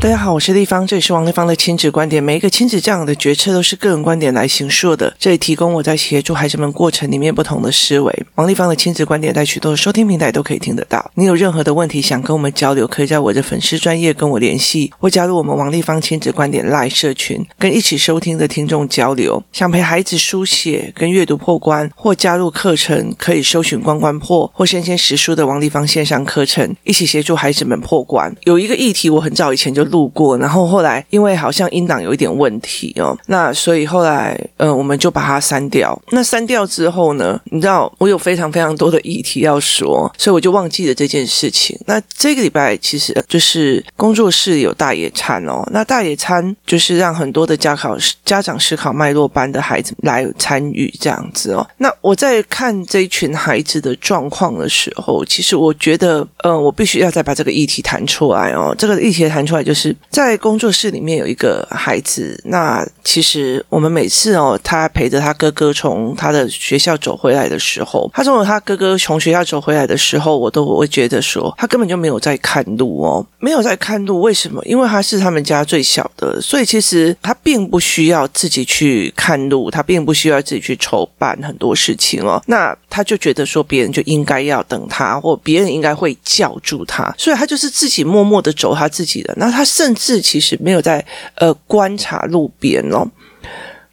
[0.00, 2.22] 大家好，我是丽芳，这里是王丽芳的亲子观点。
[2.22, 8.26] 每一个亲子这样的决策都是个人观点来形塑的，这里提供我在协助孩子们过程里面不同的思维。
[8.36, 11.10] 王丽芳的亲子观点在许多的收听平台都可以听得到。
[11.16, 19.42] 你有任何的问题想跟我们交流，可以在我的粉丝专业跟我联系，或加入我们王丽芳亲子观点 Live 社群，跟一起收听的听众交流。
[19.50, 28.32] 想陪孩子书写跟阅读破关，或加入课程，可以搜寻关关破或生鲜识书的王丽芳线上课程，一起协助孩子们破关。
[28.44, 29.87] 有一个议题，我很早以前就。
[29.88, 36.00] 路过，然后后来因为好像音档有一点问题哦，那所以后来呃我们就把它删掉。
[36.10, 41.78] 那删掉之后呢，你知道我有非常非常多的议题要说，所以我就忘记了这件事情。
[41.86, 51.66] 那这个礼拜其实就是工作室有大野餐哦，那大野餐就是让很多的家考家长思考脉络班的孩子来参与这样子哦。
[51.78, 59.77] 那我在看这一群孩子的状况的时候，其实我觉得呃我必须要再把这个议题谈出来哦，这个议题谈出来就是。
[59.78, 74.20] 是在工作室里面有一个孩子，那其实我们每次哦，他陪着他哥哥从他的学校走回来的时候，他从他哥哥从学校走回来的时候，我都会觉得说，他根本就没有在看路哦，没有在看路。
[74.20, 74.60] 为什么？
[74.64, 82.42] 因为他是他们家最小的，所以其实他并不需要自己去看路，他并不需要自己去筹办很多事情哦。
[82.46, 89.32] 那他就觉得说，别人就应该要等他，或别人应该会叫住他，所以他就是自己默默的走他自己的。
[89.36, 89.64] 那他。
[89.68, 91.04] 甚至其实没有在
[91.36, 93.06] 呃观察路边哦，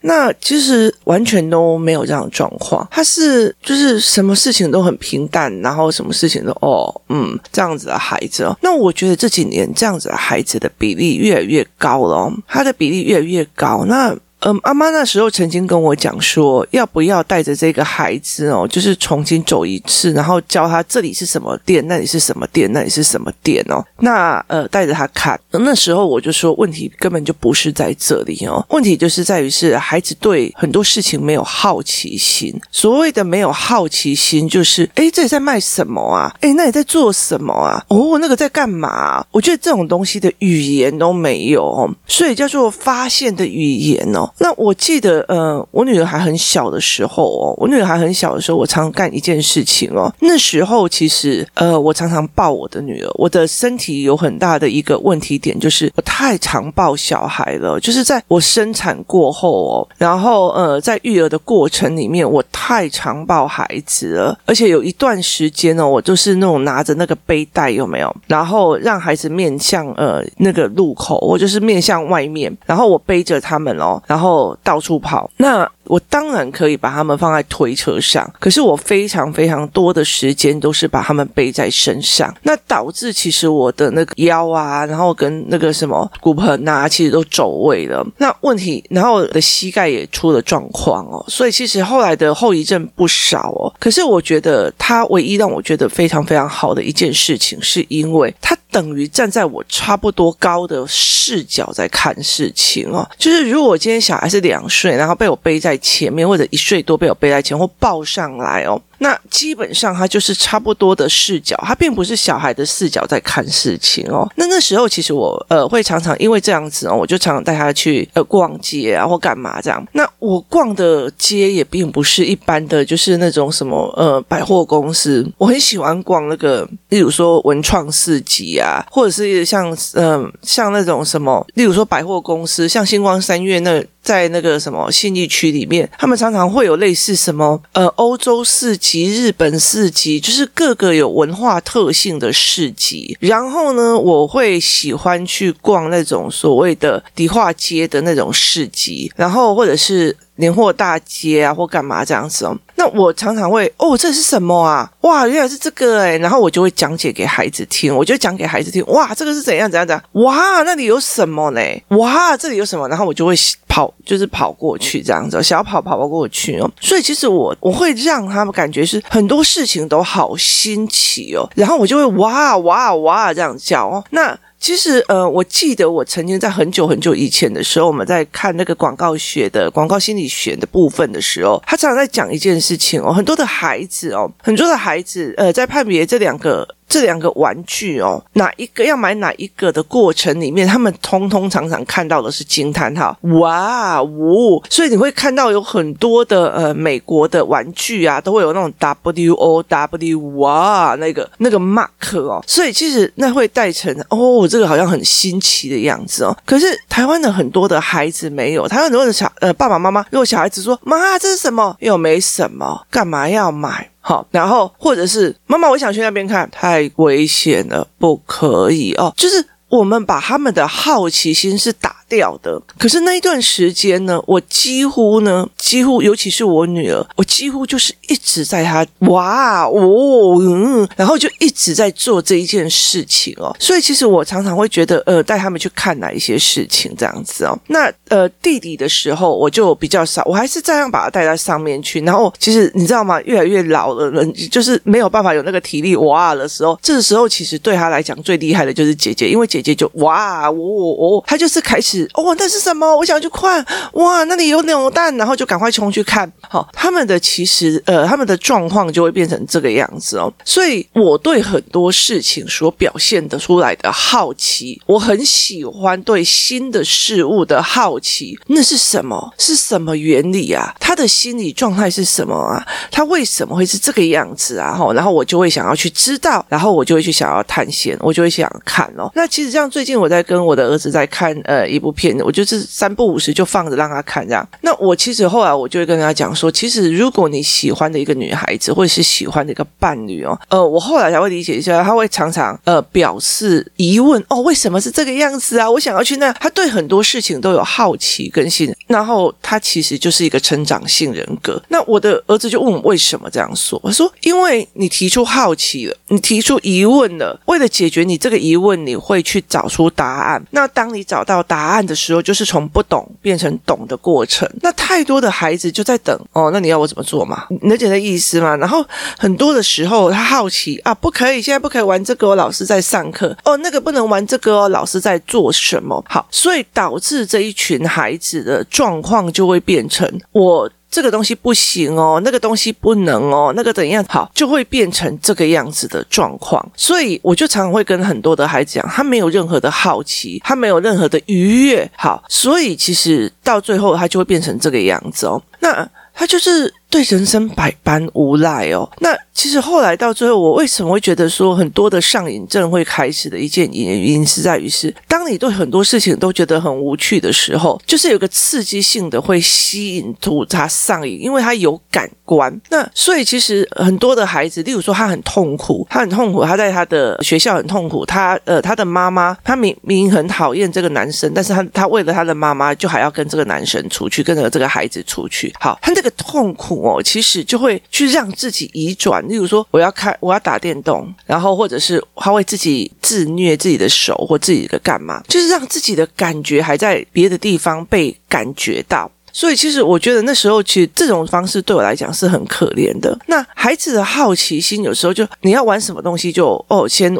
[0.02, 2.88] 那其实完全都没有这样的状况。
[2.90, 8.58] 他是就是什么事情都很平淡，然后什么事情都哦嗯这样子的孩子哦。
[8.62, 13.86] 那我觉得这几年这样子的孩子的比例越来越高了，他的比例越来越高。
[13.86, 14.16] 那。
[14.42, 23.84] 嗯，阿妈那时候曾经跟我讲说，要不要带着这个孩子哦，就是重新走一次，然后教他这里是什么店，那里是什么店，那里是什么店哦。
[24.02, 25.40] 那呃，带着他看。
[25.50, 32.54] 那时候我就说，问题根本就不是在这里哦，问题就是在于是孩子对很多事情没有好奇心。
[32.72, 36.32] 所谓的没有好奇心，就是诶，这里在卖什么啊？
[36.42, 37.84] 诶，那里在做什么啊？
[37.88, 39.26] 哦，那个在干嘛？
[39.32, 44.25] 我觉得这种东西的语言都没有哦，所以叫做发现的语言哦。
[44.40, 50.14] 那我记得，呃，我女儿还很小的时候哦，我女儿还很小的时候，我常干一件事情哦。
[50.20, 53.12] 那时候其实，呃，我常常抱我的女儿。
[53.16, 57.80] 我的身体有很大的一个问题点，就是我太常抱小孩了。
[57.80, 64.38] 就是在我生产过后哦，然后呃，在育儿的过程里面，我太常抱孩子了。
[64.46, 68.16] 而且有一段时间哦，我就是那种拿着那个背带，有没有？
[68.28, 88.06] 然后让孩子面向呃那个路口，我就是面向外面，然后我背着他们哦，然后到处跑，那我当然可以把他们放在推车上，可是我非常非常多的时间都是把他们背在身上，那导致其实我的那个腰啊，然后跟那个什么骨盆啊，其实都走位了。
[88.18, 93.74] 那问题，然后我的膝盖也出了状况哦，所以其实后来的后遗症不少哦。
[93.80, 108.82] 可是我觉得他唯一让我觉得非常非常好的一件事情，是因为他等于站在我差不多高的视角在看事情哦，就是如果今天小孩是两岁，然后被我背在前面，或者一岁多被我背在前或抱上来哦。
[109.00, 114.28] 那基本上他就是差不多的视角，他并不是小孩的视角在看事情哦。
[114.36, 119.86] 那那时候其实我呃会常常因为这样子哦，我就常常带他去呃逛街啊或干嘛这样。
[119.94, 125.26] 那我逛的街也并不是一般的，就是那种什么呃百货公司。
[125.38, 139.06] 我很喜欢逛那个，例如说文创市集啊，或者是像嗯、像那种什么，例如说百货公司，像星光三月那在那个什么信义区里面，他们常常会有类似什么呃欧洲市集。
[139.06, 143.18] 日本市集，就是各个有文化特性的市集。
[143.20, 150.16] 然后呢，我会喜欢去逛那种所谓的迪化街的那种市集，然后或者是。
[150.38, 152.58] 年货大街啊，或干嘛这样子哦？
[152.76, 154.92] 那我常常会哦，这是什么啊？
[155.02, 158.86] 哇，原来是这个诶，然后我就会讲解给孩子听，我就讲给孩子听。
[158.88, 160.04] 哇，这个是怎样怎样怎样？
[160.24, 161.62] 哇，那里有什么呢？
[161.98, 162.88] 哇，这里有什么？
[162.90, 163.34] 然后我就会
[163.68, 166.70] 跑，就是跑过去这样子，小跑跑跑过去哦。
[166.82, 174.04] 所以其实我我会让他们感觉是很多事情都好新奇哦，然后我就会哇哇哇这样叫哦。
[174.10, 174.38] 那。
[174.66, 186.68] 其实，呃，我记得我曾经在很久很久以前的时候，我们在看那个广告学的广告心理学的部分的时候，他常常在讲一件事情哦，很多的孩子哦，很多的孩子，呃，在判别这两个。
[186.96, 194.64] 这两个玩具哦，哪一个要买哪一个的过程里面，他们通通常常看到的是惊叹号，哇呜！
[194.70, 206.34] 所以你会看到有很多的呃美国的玩具啊，都会有那种 W O W 哇那个那个 mark 哦，所以其实那会带成哦，这个好像很新奇的样子哦。
[206.46, 213.90] 可是台湾的很多的孩子没有，台湾很多的小呃爸爸妈妈，如果小孩子说妈这是什么，又没什么，干嘛要买？
[214.08, 219.12] 好，然后或者是妈妈，我想去那边看，太危险了，不可以哦。
[219.18, 222.62] 就是我们把他们的好奇心是打掉的。
[222.80, 233.56] 可是那一段时间呢，我几乎呢，几乎尤其是我女儿，我几乎就是一直在她哇哦嗯，然后就一直在做这一件事情哦。
[233.60, 237.58] 所以其实我常常会觉得，呃，带他们去看哪一些事情这样子哦。
[237.68, 242.00] 那呃弟弟的时候，我就比较少，我还是这样把他带到上面去。
[242.02, 243.22] 然后其实你知道吗？
[243.24, 252.05] 越来越老了人，就是没有办法有那个体力哇的时候，这个时候其实对他来讲最厉害的就是姐姐，因为姐姐就哇哦哦，他就是开始。
[252.14, 252.96] 哦，那是什么？
[252.96, 253.66] 我想去看。
[253.94, 256.32] 哇，那里有扭蛋，然后就赶快冲去看。
[256.48, 260.32] 好，他们的其实呃，他们的状况就会变成这个样子哦。
[260.44, 268.38] 所以我对很多事情所表现的出来的好奇，我很喜欢对新的事物的好奇。
[268.48, 269.34] 那是什么？
[269.38, 270.74] 是什么原理啊？
[270.80, 272.66] 他的心理状态是什么啊？
[272.92, 274.78] 他为什么会是这个样子啊？
[274.94, 279.12] 然后我就会想要去知道，然后我就会去想要探险，我就会想看哦。
[279.16, 284.48] 那其实像，最近我在跟我的儿子在看呃一部片，我就是三不五时就放着让他看这样。
[284.62, 295.70] 那我其实后来我就会跟他讲说，其实如果你喜欢的一个女孩子，或者是喜欢的一个伴侣哦，呃，我后来才会理解一下，他会常常呃表示疑问哦，为什么是这个样子啊？
[295.70, 301.62] 我想要去那，他对很多事情都有好奇跟信任，然后他其实就是一个成长性人格。
[301.70, 310.44] 那我的儿子就问我为什么这样说，我说因为你提出好奇了，你提出疑问了，为了解决你这个疑问，你会去找出答案。
[310.52, 314.50] 那当你找到答案按的时候，就是从不懂变成懂的过程。
[314.62, 317.46] 那太多的孩子就在等哦，那你要我怎么做嘛？
[317.64, 318.56] 能解释意思吗？
[318.56, 318.86] 然后
[319.18, 326.02] 很多的时候他好奇啊，不可以，现在不可以玩这个哦，老师在上课哦，那个不能玩这个哦，老师在做什么？
[326.08, 330.72] 好，所以导致这一群孩子的状况就会变成我。
[330.96, 336.66] 这个东西不行哦，那个东西不能哦，那个怎样好，就会变成这个样子的状况。
[336.74, 345.42] 所以我就常常会跟很多的孩子讲，他没有任何的好奇，他没有任何的愉悦，好，所以其实到最后他就会变成这个样子哦。
[345.60, 348.90] 那他就是对人生百般无奈哦。
[349.00, 362.62] 那其实后来到最后，我为什么会觉得说很多的上瘾症会开始的一件原因，是在于是当你对很多事情都觉得很无趣的时候，就是有个刺激性的会吸引住他上瘾，因为他有感官。
[362.70, 375.54] 那所以其实很多的孩子，例如说他很痛苦，他很痛苦，他在他的学校很痛苦，他呃他的妈妈，他明明很讨厌这个男生，但是他他为了他的妈妈，就还要跟这个男生出去，跟着这个孩子出去。
[375.60, 379.28] 好，他这个痛苦哦，其实就会去让自己移转。
[379.28, 389.12] 例如说，我要开，我要打电动，然后或者是他会自己自虐自己的手或自己的干嘛，就是让自己的感觉还在别的地方被感觉到。
[389.38, 393.20] 所以，其实我觉得那时候，其实这种方式对我来讲是很可怜的。
[393.28, 397.14] 那孩子的好奇心，有时候就你要玩什么东西就，就哦先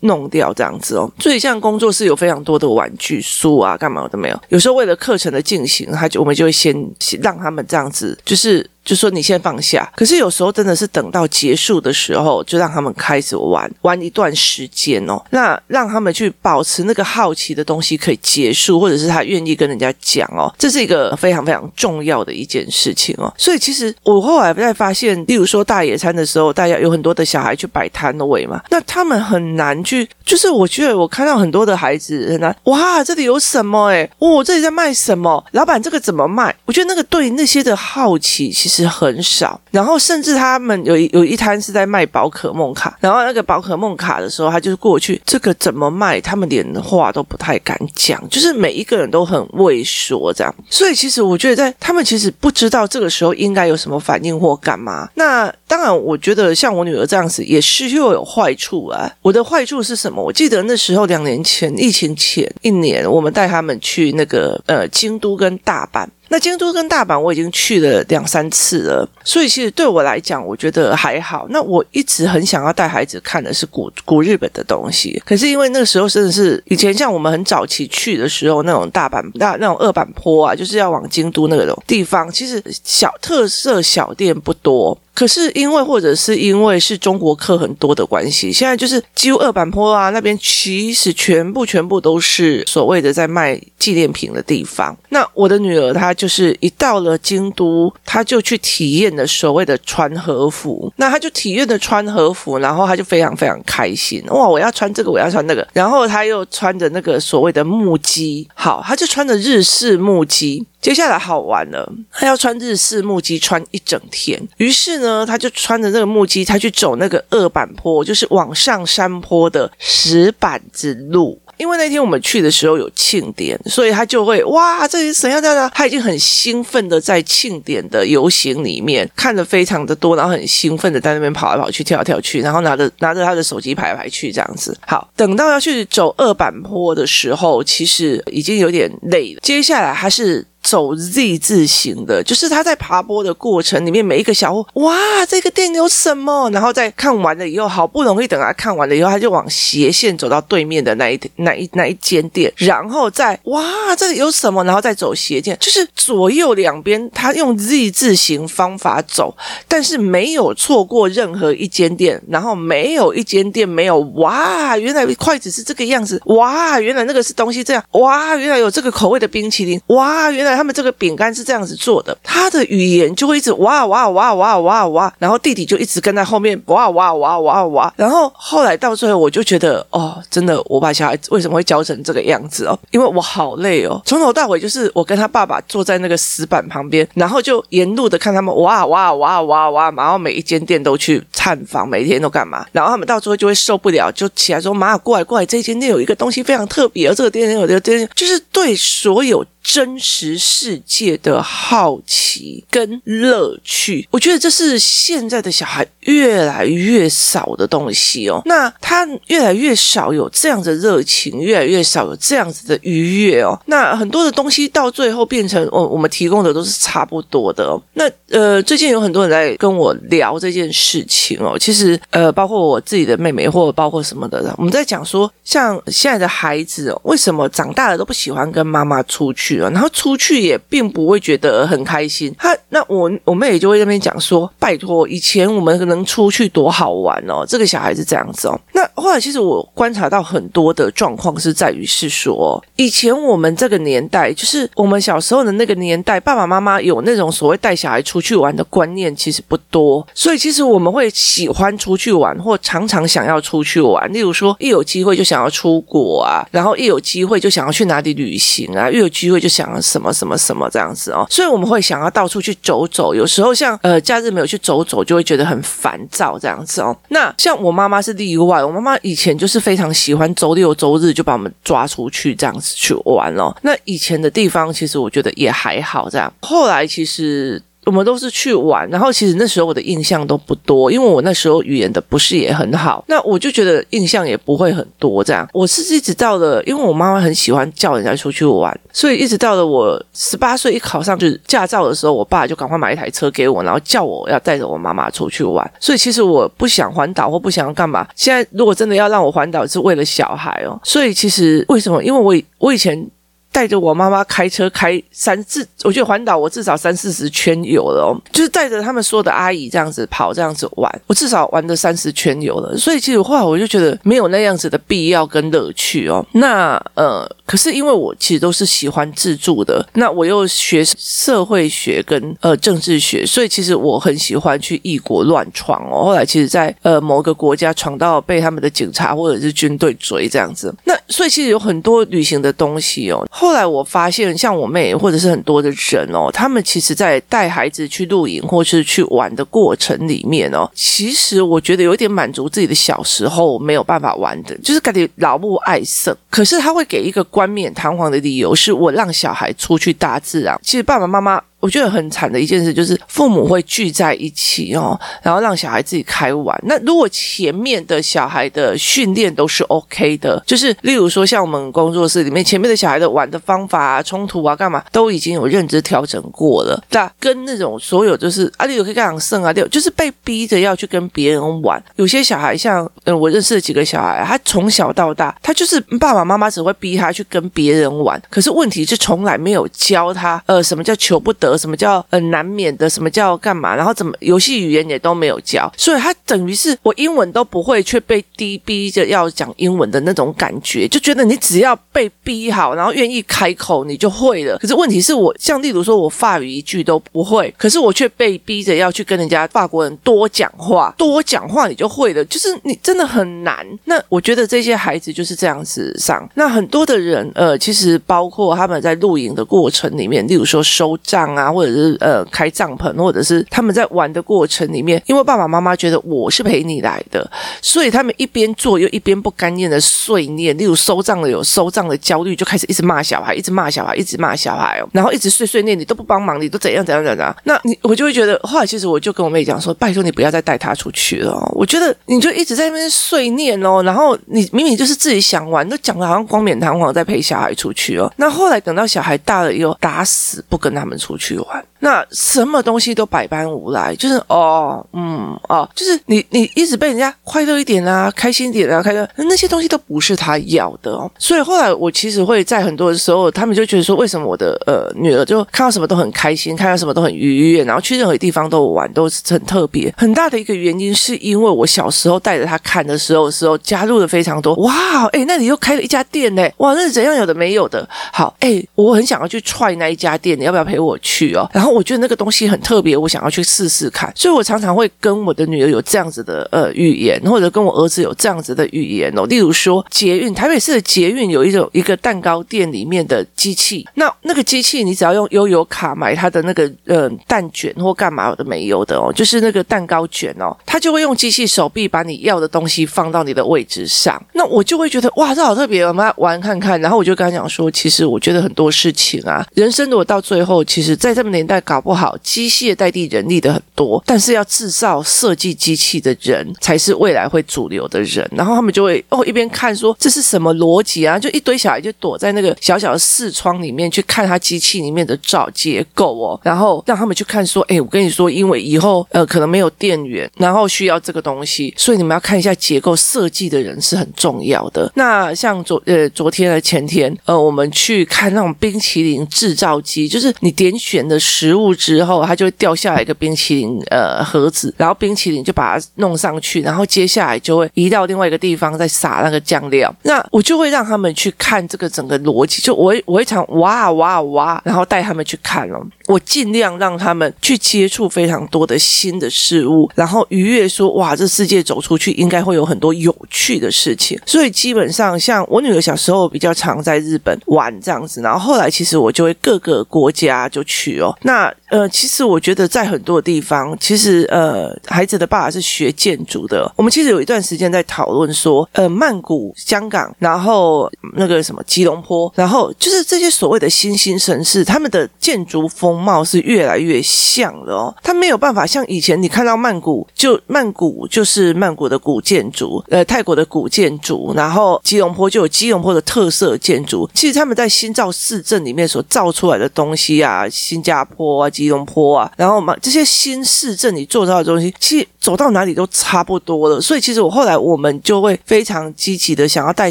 [0.00, 1.10] 弄掉这样子哦。
[1.18, 4.38] 所以，像工作室有非常多的玩具书啊，干嘛都没有。
[4.50, 6.76] 有时候为了课程的进行，他就我们就会先
[7.22, 8.68] 让他们这样子，就是。
[8.84, 15.22] 就说你先放下，可是有时候真的是等到结束的时候，就让他们开始玩玩一段时间哦。
[15.30, 23.32] 那让他们去保持那个好奇的东西可以结束，或者是他愿意跟人家讲哦，这是一个非常非常重要的一件事情哦。
[23.38, 33.90] 所以其实我后来在发现，例如说大野餐的时候，大家有很多的小孩去摆摊位嘛，那他们很难去，就是我觉得我看到很多的孩子很难，哇，这里有什么？
[33.90, 35.44] 诶，哦，这里在卖什么？
[35.52, 36.52] 老板这个怎么卖？
[36.64, 38.71] 我觉得那个对那些的好奇其实。
[38.72, 50.54] 其实很少，然后甚至他们有一有一摊是在卖宝可梦卡，然后那个宝可梦卡的时候，他就是过去这个怎么卖，他们连话都不太敢讲，就是每一个人都很畏缩这样。
[50.70, 55.06] 所以其实我觉得，在他们其实不知道这个时候应该有什么反应或干嘛。
[55.16, 59.12] 那当然，我觉得像我女儿这样子也是又有坏处啊。
[59.20, 60.24] 我的坏处是什么？
[60.24, 66.06] 我记得那时候两年前疫情前一年，我们带他们去那个呃京都跟大阪。
[66.28, 71.46] 那京都跟大阪我已经去了两三次了，所以其实对我来讲，我觉得还好。
[71.50, 84.98] 那我一直很想要带孩子看的是古古日本的东西，可是因为那个时候真的是以前像我们很早期去的时候，那种大阪那那种二坂坡啊，就是要往京都那种地方，其实小特色小店不多。
[85.14, 94.96] 可是因为或者是因为是中国客很多的关系，现在就是几乎二板坡啊那边其实全部全部都是所谓的在卖纪念品的地方。
[95.10, 100.92] 那我的女儿她就是一到了京都，她就去体验了所谓的穿和服。
[100.96, 104.48] 那她就体验的穿和服，然后她就非常非常开心哇！
[104.48, 105.66] 我要穿这个，我要穿那个。
[105.72, 110.64] 然后她又穿着那个所谓的木屐，好，她就穿着日式木屐。
[110.82, 114.38] 接下来好玩了，他要穿日式木屐穿一整天。
[114.56, 121.40] 于是呢，他就穿着那个木屐，他去走那个二板坡，就是往上山坡的石板子路。
[121.58, 125.70] 因为那天我们去的时候有庆典，所以他就会哇，这是怎样怎样？
[125.72, 134.76] 他已经很兴奋的在庆典的游行里面看得非常的多，然后很兴奋的在那边跑来跑去、跳来跳去，然后拿着拿着他的手机排来排去这样子。
[134.84, 139.40] 好，等到要去走二板坡的时候，其实已经有点累了。
[139.42, 140.44] 接下来他是。
[140.72, 144.96] 走 Z 字形的，就是他在爬坡的过程里面，每一个小屋，哇，
[145.28, 146.48] 这个店有什么？
[146.48, 153.62] 然后再看完了以后，好不容易等他看完了以后，他就往斜线走到对面的那一那一那一间店，然后再哇，
[153.98, 154.64] 这个有什么？
[154.64, 159.36] 然后再走斜线，就是左右两边，他用 Z 字形方法走，
[159.68, 170.61] 但是没有错过任何一间店，然后没有一间店没有哇，原来筷子是这个样子，哇，原来那个是东西这样，哇，原来有这个口味的冰淇淋，哇，原来。
[170.62, 182.78] 他们这个饼干是这样子做的，他的语言就会一直哇哇哇哇哇哇，然后弟弟就一直跟在后面哇哇哇哇哇，然后后来到最后我就觉得哦，真的我把小孩为什么会教成这个样子哦？
[182.92, 199.44] 因为我好累哦，从头到尾就是我跟他爸爸坐在那个石板旁边，然后就沿路的看他们哇哇哇哇哇，然后每一间店都去探访，每天都干嘛，然后他们到最后就会受不了，就起来说妈过来过来，这间店有一个东西非常特别，这个店有这个店就是对所有。
[199.62, 208.42] 真实世界的好奇跟乐趣，我觉得这是现在的小孩越来越少的东西哦。
[208.44, 213.58] 那他越来越少有这样的热情，越来越少有这样子的愉悦哦。
[213.66, 217.80] 那很多的东西到最后变成，哦，我们提供的都是差不多的哦。
[217.94, 221.56] 那呃，最近有很多人在跟我聊这件事情哦。
[221.58, 229.51] 其实呃，包括我自己的妹妹，或者包括什么的，我们在讲说，像现在的孩子哦，为什么长大了都不喜欢跟妈妈出去？
[229.56, 232.34] 然后出去也并不会觉得很开心。
[232.38, 238.58] 他那我我妹也就会在那边讲说：“拜托，以前我们能出去多好玩哦。”这个小孩子这样子哦。
[238.72, 254.10] 那后来其实我观察到很多的状况是在于是说，以前我们这个年代，就是我们小时候的那个年代，爸爸妈妈有那种所谓带小孩出去玩的观念其实不多，所以其实我们会喜欢出去玩，或常常想要出去玩。
[254.12, 259.41] 例如说，一有机会就想要出国啊，然后一有机会就想要去哪里旅行啊，一有机会。
[259.42, 263.12] 就想什么什么什么这样子哦，所以我们会想要到处去走走。
[263.12, 266.96] 有时候像呃假日没有去走走，就会觉得很烦躁这样子哦。
[267.08, 273.52] 那像我妈妈是例外，我妈妈以前就是非常喜欢周六周日就把我们抓出去这样子去玩哦。
[273.62, 277.60] 那以前的地方其实我觉得也还好这样，后来其实。
[277.84, 285.48] 我们都是去玩，然后其实那时候我的印象都不多，因为我那时候语言的不是也很好，那我就觉得印象也不会很多这样。
[285.52, 295.68] 我是一直到了，因为我妈妈很喜欢叫人家出去玩，所以一直到了我十八岁一考上就是驾照的时候，我爸就赶快买一台车给我，然后叫我要带着我妈妈出去玩。
[295.80, 298.06] 所以其实我不想环岛或不想要干嘛。
[298.14, 300.78] 现在如果真的要让我环岛，是为了小孩哦。
[300.84, 302.02] 所以其实为什么？
[302.04, 303.10] 因为我我以前。
[303.52, 312.76] 带着我妈妈开车开三四，我觉得环岛我至少三四十圈有了哦，就是带着他们所有的阿姨这样子跑，这样子玩，我至少玩了三十圈有了。
[312.78, 316.24] 所以其实后来我就觉得没有那样子的必要跟乐趣哦。
[316.32, 326.06] 那呃，可是因为我其实都是喜欢自助的，那我又学社会学跟呃政治学，所以其实我很喜欢去异国乱闯哦。
[326.06, 333.22] 后来其实在呃某个国家闯到被他们的警察或者是军队追这样子，那所以其实有很多旅行的东西哦。
[333.42, 346.16] 后来我发现，像我妹或者是很多的人哦，他们其实，在带孩子去露营或是去玩的过程里面哦，其实我觉得有点满足自己的小时候没有办法玩的，就是感觉老不爱胜。
[346.30, 350.56] 可是他会给一个冠冕堂皇的理由，是我让小孩出去大自然。
[350.62, 351.42] 其实爸爸妈妈。
[351.62, 356.60] 我觉得很惨的一件事就是父母会聚在一起哦，然后让小孩自己开玩。
[356.64, 371.80] 那如果前面的小孩的训练都是 OK 的，就是例如说像我们工作室里面前面的小孩的玩的方法啊、冲突啊、干嘛都已经有认知调整过了，那跟那种所有就是啊，你有可以干胜啊，六就是被逼着要去跟别人玩。
[371.94, 381.51] 有些小孩像嗯，我认识的几个小孩，他从小到大他就是爸爸妈妈只会逼他去跟别人玩，可是问题是从来没有教他呃什么叫求不得。
[381.56, 394.58] 什么叫呃难免的，什么叫干嘛，然后怎么游戏语言也都没有教，所以他等于是我英文都不会，却被逼逼着要讲英文的那种感觉，就觉得你只要被逼好，然后愿意开口，你就会了。
[394.58, 403.66] 可是问题是我像例如说我法语一句都不会，可是我却被逼着要去跟人家法国人多讲话，多讲话你就会了，就是你真的很难。
[403.84, 417.28] 那我觉得这些孩子就是这样子上，那很多的人呃，其实包括他们在露营的过程里面，例如说收账啊，啊或者是呃开帐篷，或者是他们在玩的过程里面，因为爸爸妈妈觉得我是陪你来的，
[417.60, 441.64] 所以他们一边做又一边不甘愿的碎念，例如收帐的有收帐的焦虑，就开始一直骂小孩，一直骂小孩，一直骂小孩哦，然后一直碎碎念，你都不帮忙，你都怎样怎样怎样，那你我就会觉得，后来其实我就跟我妹讲说，拜托你不要再带他出去了，我觉得你就一直在那边碎念哦，然后你明明就是自己想玩，都讲的好像冠冕堂皇在陪小孩出去哦，那后来等到小孩大了以后，打死不跟他们出去去玩。
[441.80, 451.10] 那什么东西都百般无赖，就是哦，嗯，哦，就是你你一直被人家快乐一点啊，开心一点啊，开乐那些东西都不是他要的哦。
[451.18, 459.92] 所以后来我其实会在很多的时候，他们就觉得说，为什么我的呃女儿就看到什么都很开心，看到什么都很愉悦，然后去任何地方都玩都是很特别。
[459.96, 467.88] 很大的一个原因是因为我小时候带着他看的时候的时候加入了非常多，哇，哎，那里又开了一家店呢，哇，那是怎样有的没有的。
[468.12, 471.21] 好，哎，我很想要去踹那一家店，你要不要陪我去
[471.52, 471.72] 然后。
[471.72, 479.24] 我觉得那个东西很特别，我想要去试试看，所以我常常会跟我的女儿有这样子的呃语言，或者跟我儿子有这样子的语言哦。
[479.24, 494.22] 例如说捷运，台北市的捷运有一种一个蛋糕店里面的机器，那那个机器你只要用悠游卡买它的那个呃蛋卷或干嘛的没有的哦，就是那个蛋糕卷哦，它就会用机器手臂把你要的东西放到你的位置上。
[494.34, 496.78] 那我就会觉得哇，这好特别，我们来玩看看。
[496.82, 501.60] 然后我就跟他讲说，其实我觉得很多事情啊，人生如果到最后，其实在这么年代。
[501.62, 508.28] 搞不好，机械代替人力的很多，但是要制造设计机器的人才是未来会主流的人。
[508.32, 511.18] 然后他们就会哦一边看说，这是什么逻辑啊？
[511.18, 524.90] 就一堆小孩就躲在那个小小的视窗里面去看他机器里面的造结构哦，然后让他们去看说，哎，我跟你说，因为以后呃可能没有电源，然后需要这个东西，所以你们要看一下结构设计的人是很重要的。
[524.94, 531.72] 那像昨呃昨天的前天呃我们去看那种冰淇淋制造机，就是你点选的食物。
[531.74, 539.94] 之后，它就会掉下来一个冰淇淋呃盒子，然后冰淇淋就把它弄上去，然后接下来就会移到另外一个地方再撒那个酱料。
[540.02, 545.84] 那我就会让他们去看这个整个逻辑，就我我会常哇哇哇，然后带他们去看哦。
[546.12, 554.20] 我尽量让他们去接触非常多的新的事物，然后愉悦说哇，这世界走出去应该会有很多有趣的事情。
[554.26, 561.16] 所以基本上像我女儿小时候比较常在日本玩这样子，然后后来其实我就会各个国家就去哦。
[561.22, 566.70] 那呃，其实我觉得在很多地方，其实呃，孩子的爸爸是学建筑的。
[566.76, 577.94] 我们其实有一段时间在讨论说，呃，曼谷、香港，然后那个什么吉隆坡，然后就是这些所谓的新兴城市，他们的建筑风貌是越来越像了哦。
[578.02, 587.08] 他没有办法像以前你看到曼谷，就曼谷就是曼谷的古建筑，呃，泰国的古建筑，然后吉隆坡就有吉隆坡的特色建筑。
[587.14, 591.22] 其实他们在新造市镇里面所造出来的东西啊，新加坡。
[591.42, 596.80] 啊，吉隆坡啊，然后嘛，这些新市镇你做到的东西，其实走到哪里都差不多了。
[596.80, 599.90] 所以其实我后来我们就会非常积极的想要带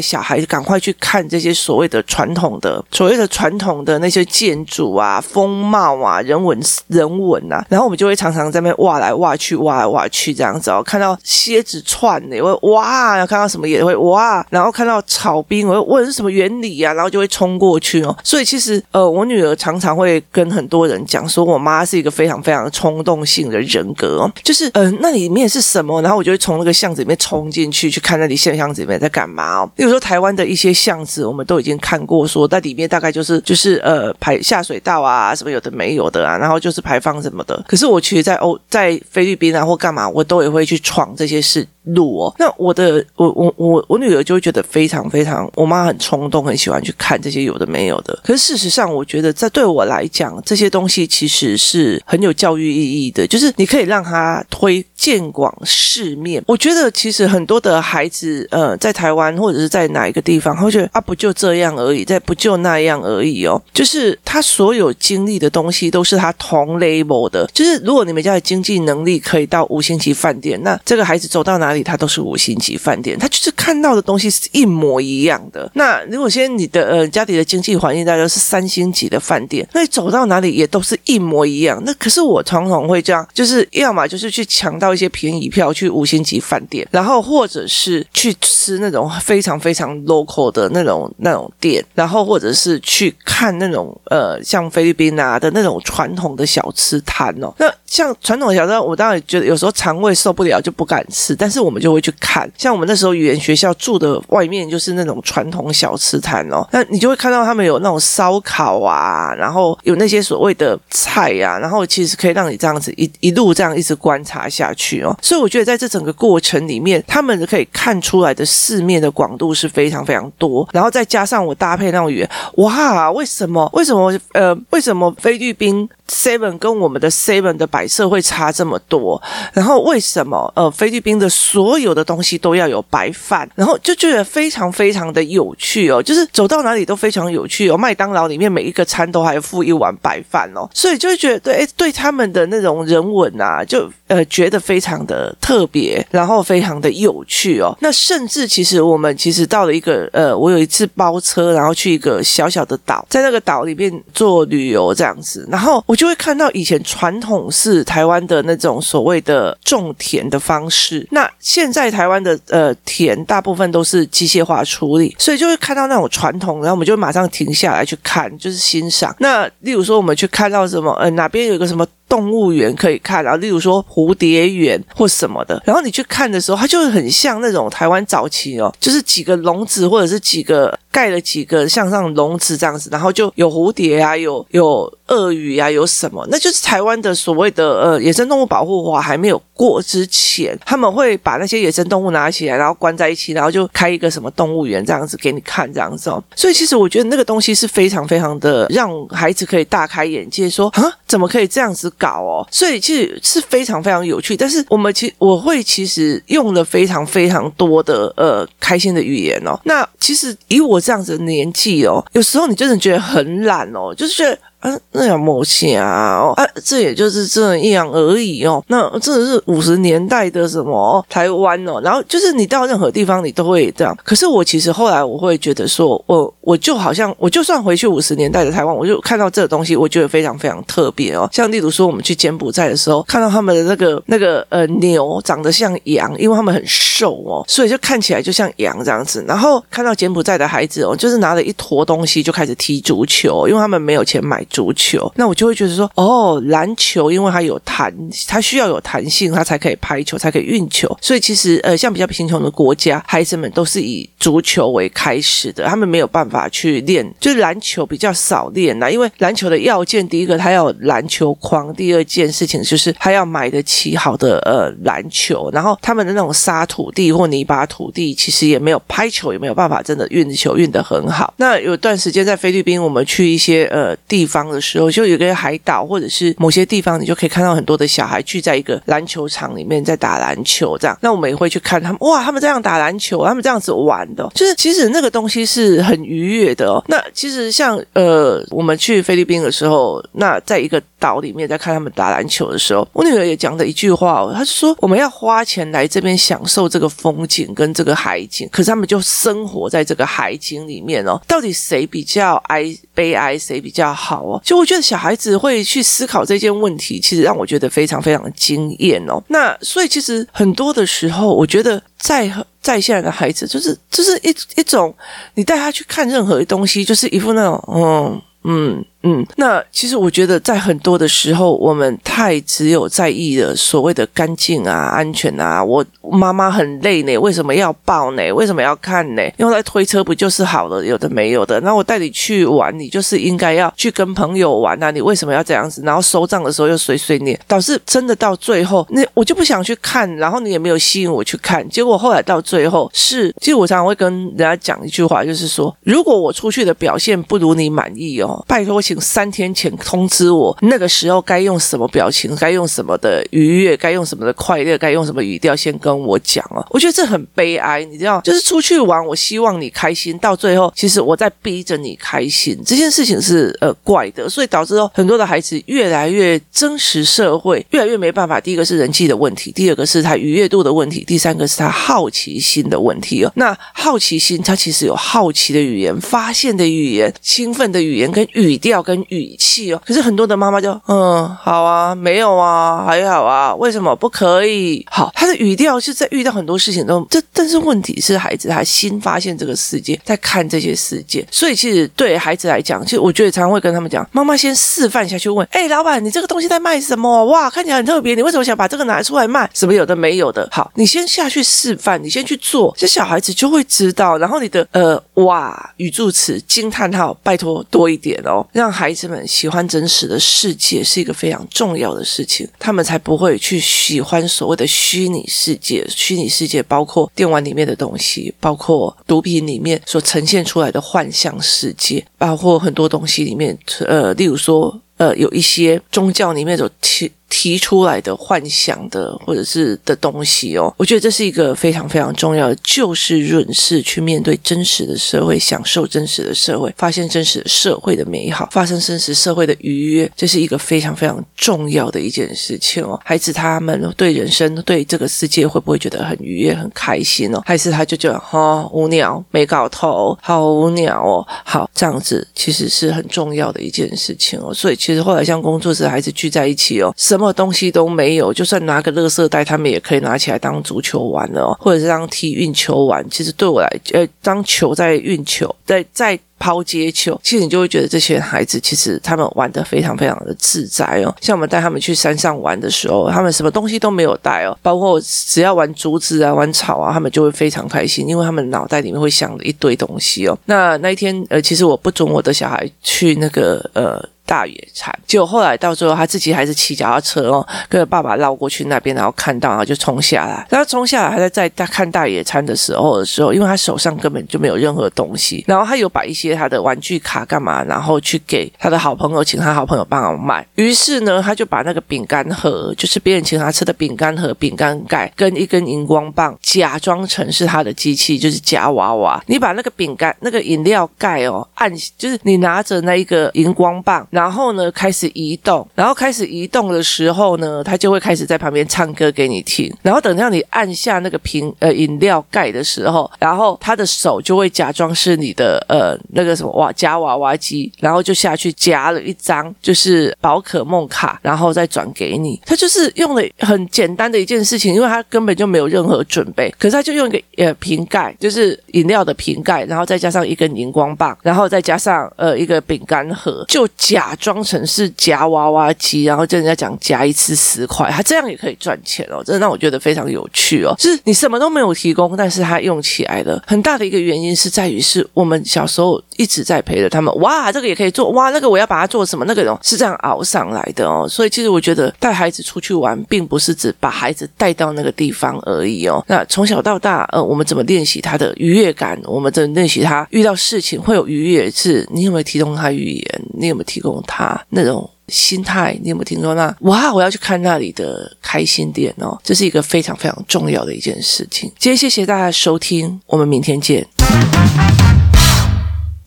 [0.00, 7.64] 小孩赶快去看这些所谓的传统的、所谓的传统的那些建筑啊、风貌啊、人文人文啊。
[7.68, 10.82] 然后我们就会常常在那边挖来挖去、挖来挖去这样子哦。
[10.82, 14.44] 看到蝎子串的，也会哇；然后看到什么也会哇。
[14.50, 18.16] 然后看到草冰，我会问是什么原理啊，然后就会冲过去哦。
[18.24, 21.42] 所以其实呃，我女儿常常会跟很多人讲说。
[21.42, 26.00] 我妈是一个非常非常冲动性的人格哦，就是嗯、呃，那里面是什么？
[26.00, 29.70] 然后我就会从那个巷子里面冲进去，去看那里现巷子里面在干嘛哦。
[29.74, 37.60] 比如说台湾的一些巷子，我们都已经看过，说在里面大概就是就是呃排下水道啊，什么有的没没有的啊，然后就是排放什么的。
[37.66, 41.66] 可是我其实，在欧在菲律宾啊或干嘛，我都也会去闯这些事。
[41.84, 48.16] 路哦，那我的我我我我女儿就会觉得非常非常，我妈很冲动，很喜欢去看这些有的没有的。
[48.22, 54.84] 可是事实上，我觉得在对我来讲，这些东西其实是很有教育意义的，就是你可以让她推。
[55.02, 56.40] 见广世面。
[56.46, 63.60] 我觉得其实很多的孩子，呃，在台湾或者是在哪一个地方，他会觉得啊，不就这样而已，在不就那样而已哦。
[63.74, 67.48] 就是他所有经历的东西都是他同 level 的。
[67.52, 73.18] 就是如果你们家的经济能力可以到五星级饭店，那这个孩子走到哪里，他都是五星级饭店。
[73.18, 75.70] 他就是看到的东西是一模一样的。
[75.74, 81.82] 那如果现在你的呃家里的经济环境大概是三星级的饭店，那你走到哪里也都是一模一样。
[81.84, 97.52] 那可是我常常会这样，就是要么就是去抢到一些便宜票去五星级饭店，然后或者是去吃那种非常非常 local 的那种那种店，然后或者是去看那种呃像菲律宾啊的那那种传统的小吃摊哦。
[97.58, 102.50] 那像传统的小吃，我当然觉得有时候肠胃受不了就不敢吃，但是我们就会去看。
[102.56, 115.16] 像我们那时候语言学校住的外面就是那种传统小吃摊哦，那你就会看到他们有那种烧烤啊，然后有那些所谓的菜呀、啊，然后其实可以让你这样子一一路这样一直观察下去哦。
[115.22, 120.68] 所以我觉得在这整个过程里面，他们可以看出来的世面的广度是非常非常多。
[120.72, 123.68] 然后再加上我搭配那种语言，哇，为什么？
[123.72, 124.12] 为什么？
[124.32, 129.20] 呃，为什么菲律宾 Seven 跟我们的 Seven 的摆设会差这么多？
[129.54, 130.52] 然后为什么？
[130.54, 133.48] 呃，菲律宾的所有的东西都要有白饭？
[133.54, 137.76] 然后就觉得非常非常的有趣哦，就是走到哪里都非常有趣哦。
[137.76, 147.74] 麦当劳里面每一个餐都还附一碗白饭哦，所以就会觉得对，对他们的那种人文啊，就呃觉得非常的特别，然后非常的有趣哦。
[147.80, 169.14] 那甚至其实我们其实到了一个呃，我有一次包车，然后去一个小小的岛，在那个岛里面做旅游这样子，然后我就会看到以前传统是台湾的那种所谓的种田的方式，那现在台湾的呃田大部分都是机械化处理，所以就会看到那种传统，然后我们就马上停下来去看，就是欣赏。
[169.20, 171.86] 那例如说我们去看到什么，呃，哪边有个什么。
[172.12, 186.22] 动物园可以看，然后例如说蝴蝶园或什么的，然后你去看的时候，它就会很像那种台湾早期哦，就是几个笼子或者是几个盖了几个像上笼子这样子，然后就有蝴蝶啊，有有鳄鱼啊，有什么？
[186.30, 196.22] 那就是台湾的所谓的呃野生动物保护法还没有过之前，他们会把那些野生动物拿起来，然后关在一起，然后就开一个什么动物园这样子给你看这样子哦。
[196.36, 201.90] 所以其实我觉得那个东西是非常非常的让孩子可以大开眼界，说啊，怎么可以这样子？
[202.02, 204.36] 搞哦，所以其实是非常非常有趣。
[204.36, 209.56] 但是我们其我会其实用了非常非常多的呃开心的语言哦。
[209.64, 214.36] 那其实以我这样子的年纪哦，有时候你真的觉得很懒哦，就是。
[214.62, 218.62] 啊，那样模型啊，啊，这也就是这样而已哦。
[218.68, 223.96] 那真的是五十年代的什么台湾哦，然后就是你到任何地方你都会这样。
[224.04, 231.28] 可是我其实后来我会觉得说，我我就好像我就算回去五十年代的台湾，我就看到这个东西，我觉得非常非常特别哦。
[231.32, 239.24] 像例如说，我们去柬埔寨的时候，看到他们的那个那个呃牛长得像羊，因为他们很瘦哦，所以就看起来就像羊这样子。
[239.26, 244.46] 然后看到柬埔寨的孩子哦，就是拿了一坨东西就开始踢足球，因为他们没有钱买。
[244.52, 247.92] 足球，那我就会觉得说，哦，篮球因为它有弹，
[248.28, 250.94] 它需要有弹性，它才可以拍球，才可以运球。
[251.00, 258.90] 所以其实，呃，像比较贫穷的国家，孩子们都是以足球为开始的，他们没有办法去练，就是篮球比较少练啦。
[258.90, 271.32] 因为篮球的要件，第一个他要篮球框，第二件事情就是他要买得起好的呃篮球，然后他们的那种沙土地或泥巴土地，其实也没有拍球，也没有办法真的运球运得很好。
[271.38, 274.41] 那有段时间在菲律宾，我们去一些呃地方。
[274.48, 280.96] 的时候，就有个海岛或者是某些地方，你就可以看到很多的小孩聚在一个篮球场里面在打篮球，这样。
[281.00, 286.82] 那我们也会去看他们，哇，他们这样打篮球，他们这样子玩的，就是其实那个东西是很愉悦的。
[286.88, 304.40] 那其实像呃，我们去菲律宾的时候，那在一个岛里面在看他们打篮球的时候，我女儿也讲了一句话哦，她说我们要花钱来这边享受这个风景跟这个海景，可是他们就生活在这个海景里面哦，到底谁比较哀悲哀，谁比较好哦？
[304.44, 309.20] 就我觉得小孩子会去思考这件问题，其实让我觉得非常非常惊艳哦。
[309.26, 314.94] 那所以其实很多的时候，我觉得在在现在的孩子，就是就是一一种，
[315.34, 318.84] 你带他去看任何东西，就是一副那种嗯嗯。
[319.04, 325.64] 嗯，那其实我觉得在很多的时候，我们太只有在意了所谓的干净啊、安全啊。
[325.64, 328.32] 我妈妈很累呢，为什么要抱呢？
[328.32, 329.22] 为什么要看呢？
[329.38, 330.84] 用来推车不就是好了？
[330.84, 331.58] 有的没有的。
[331.60, 334.90] 那我带你去玩，你就是应该要去跟朋友玩啊。
[334.90, 335.82] 你为什么要这样子？
[335.84, 341.68] 然后收账的时候又碎碎念，导致真的到最后，那我就不想去看，然后你也没有吸引我去看。
[341.68, 348.82] 结果后来到最后是，其实我常常会跟人家讲一句话，就是说，如果我出去的表现不如你满意哦，拜托。
[348.92, 356.62] 请三天前通知我，那个时候该用什么表情，该用什么的愉悦，该用什么的快乐，该用什么语调，先跟我讲哦。
[356.68, 368.38] 我觉得这很悲哀，你知道，就是出去玩，我希望你开心，到最后其实我在逼着你开心，这件事情是呃怪的，所以导致很多的孩子越来越真实社会越来越没办法。
[368.38, 373.32] 第一个是人际的问题，第二个是他愉悦度的问题，第三个是他好奇心的问题哦。
[373.36, 379.80] 那好奇心，他其实有好奇的语言、发现的语言、兴奋的语言跟语调跟语气哦。
[379.86, 384.84] 可是很多的妈妈就嗯，好啊，没有啊，还好啊，为什么不可以？
[384.90, 397.24] 好，他的语调是在遇到很多事情都这，但是问题是孩子他新发现这个世界，在看这些世界，所以其实对孩子来讲，其实我觉得常常会跟他们讲，妈妈先示范下去问，哎，老板，你这个东西在卖什么？
[397.26, 399.48] 哇，看起来很特别，你为什么想把这个拿出来卖？
[399.54, 400.48] 什么有的没有的？
[400.50, 404.16] 好，你先下去示范，你先去做，这小孩子就会知道。
[404.18, 415.86] 然后你的呃，哇，语助词、惊叹号，拜托多一点哦，让孩子们喜欢真实的世界是一个非常重要的事情，他们才不会去喜欢所谓的虚拟世界。
[415.88, 423.56] 虚拟世界包括电玩里面的东西，包括毒品里面所呈现出来的幻象世界，包括很多东西里面，
[423.86, 427.10] 呃，例如说，呃，有一些宗教里面所提。
[427.34, 443.00] 提出来的幻想的或者是的东西哦，我觉得这是一个非常非常重要的，就是润世去面对真实的社会，享受真实的社会，发现真实的社会的美好，发生真实社会的愉悦，这是一个非常非常重要的一件事情哦。
[443.02, 447.40] 孩子他们对人生对这个世界会不会觉得很愉悦很开心哦？
[447.46, 451.26] 还是他就觉得哈、无聊没搞头，好无聊哦？
[451.46, 454.52] 好，这样子其实是很重要的一件事情哦。
[454.52, 457.32] 所以其其实后来像工作室孩子聚在一起哦，什么。
[457.32, 463.02] 东西都没有，就算拿个垃圾袋，他们也可以拿起来当足球玩了哦，或者是当踢运球玩。
[463.08, 471.14] 其实对我来，呃，当球在运球，在在抛接球，其实你就会觉得这些孩子其实他们玩得非常非常的自在哦。
[471.22, 480.38] 像我们带他们去山上玩的时候，他们什么东西都没有带哦，包括只要玩竹子啊、玩草啊，他们就会非常开心，因为他们脑袋里面会想一堆东西哦。
[480.44, 484.06] 那那一天，呃，其实我不准我的小孩去那个呃。
[484.24, 490.46] 大野餐，结果后来到最后，他自己还是骑脚踏车哦，跟着爸爸绕过去那边，然后看到，然后就冲下来。
[490.48, 500.46] 然后冲下来，他在在看大野餐的时候的时候，因为他手上根本就没有任何东西，然后他有把一些他的玩具卡干嘛，然后去给他的好朋友，请他好朋友帮忙买。
[500.54, 509.22] 于是呢，他就把那个饼干盒，就是别人请他吃的饼干盒、饼干盖，跟一根荧光棒，假装成是他的机器，就是夹娃娃。
[509.26, 514.06] 你把那个饼干、那个饮料盖哦，按，就是你拿着那一个荧光棒。
[514.12, 519.74] 然后呢，开始移动，然后开始移动的时候呢，他就会开始在旁边唱歌给你听。
[519.80, 532.38] 然后等到你按下那个瓶呃饮料盖的时候，然后他的手就会假装是你的呃那个什么哇夹娃娃机，然后就下去夹了一张就是宝可梦卡，然后再转给你。
[532.44, 544.01] 他就是用了很简单的一件事情，因为他根本就没有任何准备，可是他就用一个呃瓶盖，就是饮料的瓶盖，然后再加上一根荧光棒，然后再加上呃一个饼干盒，就夹。
[544.02, 550.74] 假装成是夹娃娃机，然后跟人家讲夹一次十块，他这样也可以赚钱哦，真的让我觉得非常有趣哦。
[550.76, 553.40] 就是你什么都没有提供，但是他用起来了。
[553.46, 557.14] 很大的一个原因是在于，是我们小时候一直在陪着他们。
[557.20, 559.24] 哇，这个也可以做，哇，那个我要把它做什么？
[559.24, 561.06] 那个是这样熬上来的哦。
[561.08, 566.04] 所以其实我觉得带孩子出去玩，并不是只把孩子带到那个地方而已哦。
[566.08, 569.00] 那从小到大，呃，我们怎么练习他的愉悦感？
[569.04, 571.48] 我们怎么练习他遇到事情会有愉悦？
[571.52, 573.22] 是你有没有提供他语言？
[573.38, 573.91] 你有没有提供？
[574.06, 576.54] 他那种心态，你有没有听说那？
[576.60, 581.50] 哇，我要去看那里的开心点哦，这是一个非常非常重要的一件事情。
[581.58, 583.86] 今天谢谢大家收听，我们明天见。